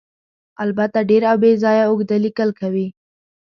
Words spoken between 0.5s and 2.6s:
البته ډېر او بې ځایه اوږده لیکل